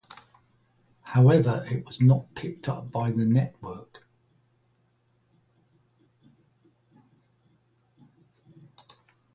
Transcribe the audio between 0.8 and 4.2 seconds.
However, it was not picked up by the network.